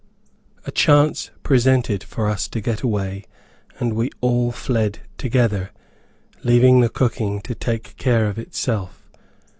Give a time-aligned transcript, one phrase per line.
[0.65, 3.25] A chance presented for us to get away,
[3.79, 5.69] and we all fled together,
[6.43, 9.07] leaving the cooking to take care of itself.